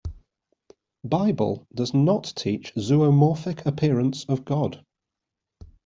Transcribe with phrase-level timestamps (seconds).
[1.03, 4.83] Bible does not teach zoomorphic appearance of God.